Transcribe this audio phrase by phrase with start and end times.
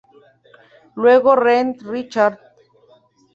[0.95, 2.39] Luego Reed Richards